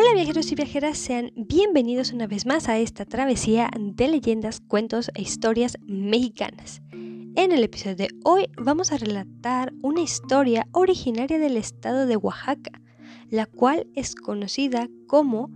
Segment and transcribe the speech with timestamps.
[0.00, 5.10] Hola viajeros y viajeras, sean bienvenidos una vez más a esta travesía de leyendas, cuentos
[5.16, 6.82] e historias mexicanas.
[6.92, 12.80] En el episodio de hoy vamos a relatar una historia originaria del estado de Oaxaca,
[13.28, 15.50] la cual es conocida como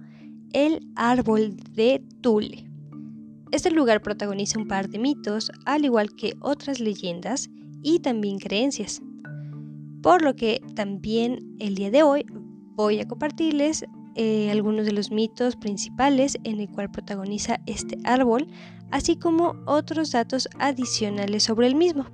[0.52, 2.68] el árbol de Tule.
[3.52, 7.48] Este lugar protagoniza un par de mitos, al igual que otras leyendas
[7.80, 9.02] y también creencias.
[10.02, 12.26] Por lo que también el día de hoy
[12.74, 18.46] voy a compartirles eh, algunos de los mitos principales en el cual protagoniza este árbol,
[18.90, 22.06] así como otros datos adicionales sobre el mismo.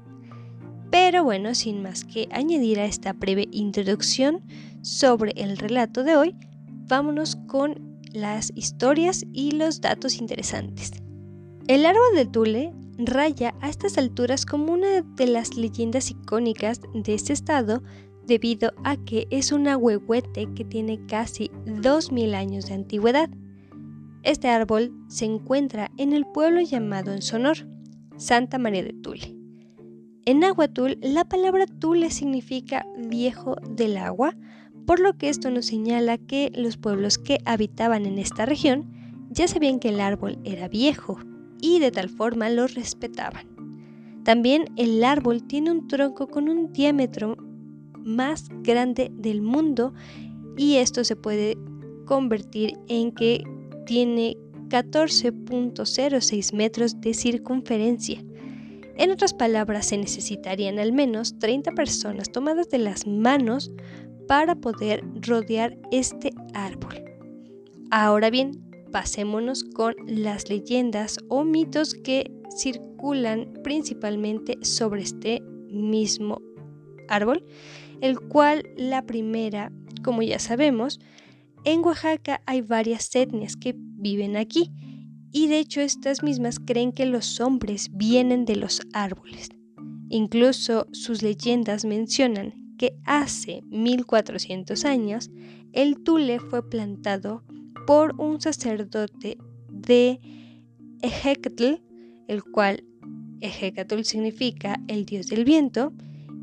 [0.91, 4.43] Pero bueno, sin más que añadir a esta breve introducción
[4.83, 6.37] sobre el relato de hoy,
[6.89, 10.93] vámonos con las historias y los datos interesantes.
[11.67, 17.15] El árbol de Tule raya a estas alturas como una de las leyendas icónicas de
[17.15, 17.83] este estado
[18.29, 23.29] debido a que es un ahuehuete que tiene casi 2.000 años de antigüedad.
[24.23, 27.67] Este árbol se encuentra en el pueblo llamado en Sonor,
[28.17, 29.35] Santa María de Tule.
[30.27, 34.37] En Nahuatl, la palabra Tule significa viejo del agua,
[34.87, 38.93] por lo que esto nos señala que los pueblos que habitaban en esta región
[39.31, 41.19] ya sabían que el árbol era viejo
[41.61, 43.47] y de tal forma lo respetaban.
[44.25, 47.48] También el árbol tiene un tronco con un diámetro
[48.09, 49.93] más grande del mundo
[50.57, 51.57] y esto se puede
[52.07, 53.45] convertir en que
[53.87, 54.37] tiene
[54.69, 58.23] 14.06 metros de circunferencia.
[58.97, 63.71] En otras palabras, se necesitarían al menos 30 personas tomadas de las manos
[64.27, 67.05] para poder rodear este árbol.
[67.91, 76.43] Ahora bien, pasémonos con las leyendas o mitos que circulan principalmente sobre este mismo
[77.09, 77.45] árbol
[78.01, 81.01] el cual la primera, como ya sabemos,
[81.65, 84.71] en Oaxaca hay varias etnias que viven aquí
[85.33, 89.51] y de hecho estas mismas creen que los hombres vienen de los árboles.
[90.09, 95.31] Incluso sus leyendas mencionan que hace 1400 años
[95.73, 97.43] el tule fue plantado
[97.87, 99.37] por un sacerdote
[99.69, 100.21] de
[101.03, 101.83] Ejecatl,
[102.29, 102.85] el cual
[103.41, 105.93] Ejecatl significa el dios del viento,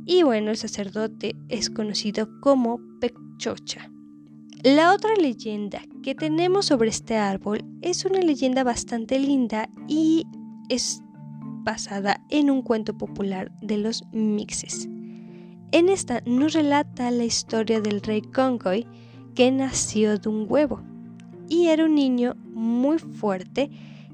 [0.06, 3.92] y bueno, el sacerdote es conocido como Pechocha.
[4.64, 10.26] La otra leyenda que tenemos sobre este árbol es una leyenda bastante linda y
[10.70, 11.02] es
[11.64, 14.88] basada en un cuento popular de los mixes.
[15.72, 18.88] En esta nos relata la historia del rey Congoy
[19.34, 20.82] que nació de un huevo
[21.50, 23.70] y era un niño muy fuerte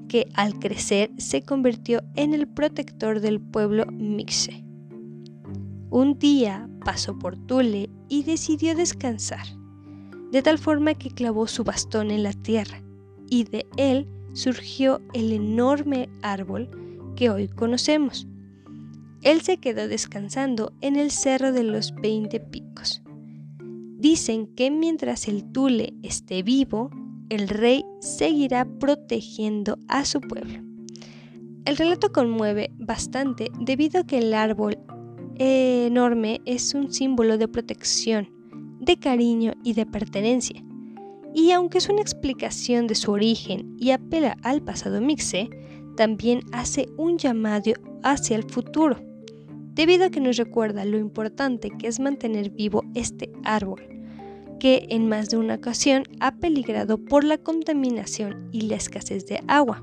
[0.08, 4.64] que al crecer se convirtió en el protector del pueblo mixe.
[5.92, 9.44] Un día pasó por Tule y decidió descansar,
[10.30, 12.82] de tal forma que clavó su bastón en la tierra,
[13.28, 16.70] y de él surgió el enorme árbol
[17.14, 18.26] que hoy conocemos.
[19.20, 23.02] Él se quedó descansando en el Cerro de los Veinte Picos.
[23.98, 26.88] Dicen que mientras el Tule esté vivo,
[27.28, 30.62] el rey seguirá protegiendo a su pueblo.
[31.66, 34.78] El relato conmueve bastante debido a que el árbol
[35.42, 38.28] enorme es un símbolo de protección,
[38.80, 40.62] de cariño y de pertenencia.
[41.34, 45.48] Y aunque es una explicación de su origen y apela al pasado mixe,
[45.96, 47.72] también hace un llamado
[48.02, 48.98] hacia el futuro,
[49.74, 53.82] debido a que nos recuerda lo importante que es mantener vivo este árbol,
[54.60, 59.42] que en más de una ocasión ha peligrado por la contaminación y la escasez de
[59.48, 59.82] agua.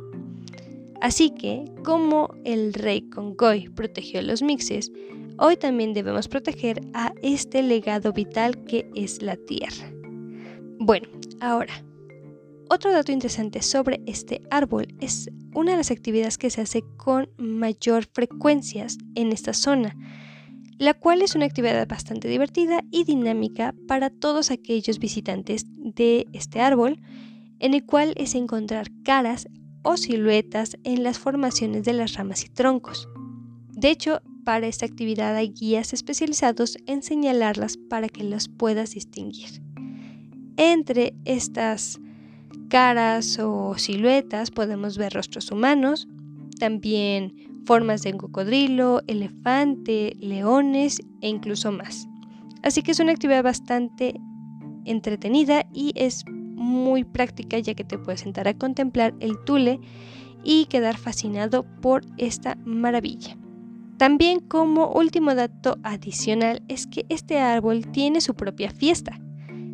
[1.02, 4.92] Así que, como el rey Congoy protegió a los mixes,
[5.40, 9.92] hoy también debemos proteger a este legado vital que es la tierra.
[10.80, 11.08] Bueno,
[11.40, 11.84] ahora,
[12.70, 17.30] otro dato interesante sobre este árbol es una de las actividades que se hace con
[17.38, 18.86] mayor frecuencia
[19.16, 19.96] en esta zona,
[20.78, 26.62] la cual es una actividad bastante divertida y dinámica para todos aquellos visitantes de este
[26.62, 27.02] árbol,
[27.60, 29.48] en el cual es encontrar caras
[29.84, 33.10] o siluetas en las formaciones de las ramas y troncos.
[33.72, 39.62] De hecho, para esta actividad hay guías especializados en señalarlas para que las puedas distinguir.
[40.58, 42.00] Entre estas
[42.68, 46.08] caras o siluetas podemos ver rostros humanos,
[46.60, 52.08] también formas de cocodrilo, elefante, leones e incluso más.
[52.64, 54.20] Así que es una actividad bastante
[54.84, 59.80] entretenida y es muy práctica ya que te puedes sentar a contemplar el tule
[60.44, 63.38] y quedar fascinado por esta maravilla.
[64.00, 69.20] También como último dato adicional es que este árbol tiene su propia fiesta,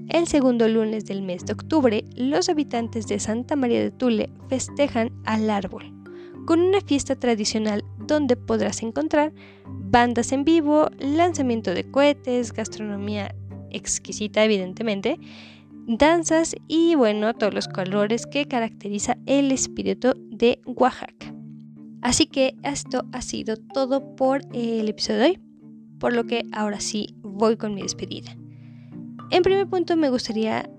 [0.10, 5.12] El segundo lunes del mes de octubre, los habitantes de Santa María de Tule festejan
[5.26, 5.94] al árbol,
[6.48, 9.32] con una fiesta tradicional donde podrás encontrar
[9.68, 13.36] bandas en vivo, lanzamiento de cohetes, gastronomía
[13.70, 15.20] exquisita evidentemente,
[15.88, 21.35] danzas y bueno, todos los colores que caracteriza el espíritu de Oaxaca.
[22.02, 25.40] Así que esto ha sido todo por el episodio de hoy,
[26.00, 28.36] por lo que ahora sí voy con mi despedida.
[29.32, 30.70] En primer punto me gustaría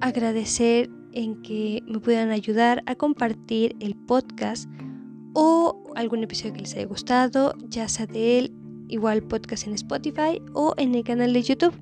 [0.00, 4.68] agradecer en que me puedan ayudar a compartir el podcast
[5.32, 8.52] o algún episodio que les haya gustado, ya sea de él,
[8.88, 11.74] igual podcast en Spotify o en el canal de YouTube.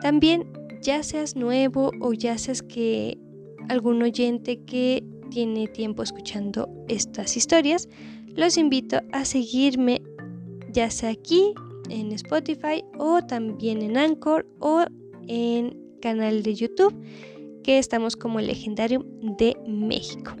[0.00, 0.46] También,
[0.82, 3.18] ya seas nuevo o ya seas que
[3.68, 7.88] algún oyente que tiene tiempo escuchando estas historias,
[8.36, 10.02] los invito a seguirme
[10.72, 11.54] ya sea aquí
[11.88, 14.84] en Spotify o también en Anchor o
[15.26, 16.94] en canal de YouTube
[17.62, 19.04] que estamos como Legendario
[19.38, 20.34] de México.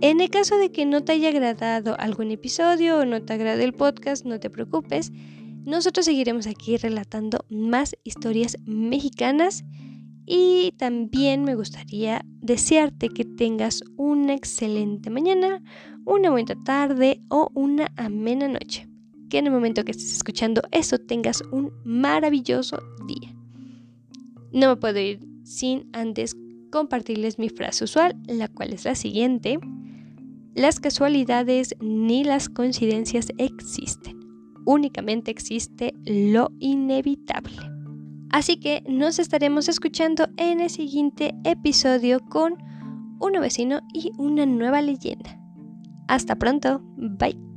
[0.00, 3.64] En el caso de que no te haya agradado algún episodio o no te agrade
[3.64, 5.12] el podcast, no te preocupes.
[5.64, 9.64] Nosotros seguiremos aquí relatando más historias mexicanas
[10.26, 15.62] y también me gustaría desearte que tengas una excelente mañana,
[16.04, 18.88] una buena tarde o una amena noche
[19.34, 23.34] que en el momento que estés escuchando eso tengas un maravilloso día.
[24.52, 26.36] No me puedo ir sin antes
[26.70, 29.58] compartirles mi frase usual, la cual es la siguiente.
[30.54, 34.20] Las casualidades ni las coincidencias existen.
[34.66, 37.73] Únicamente existe lo inevitable.
[38.34, 42.54] Así que nos estaremos escuchando en el siguiente episodio con
[43.20, 45.38] un vecino y una nueva leyenda.
[46.08, 46.80] Hasta pronto.
[46.96, 47.53] Bye.